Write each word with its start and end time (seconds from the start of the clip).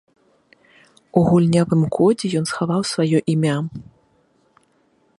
У 1.19 1.23
гульнявым 1.29 1.83
кодзе 1.97 2.27
ён 2.41 2.45
схаваў 2.53 2.81
сваё 2.95 3.17
імя. 3.35 3.57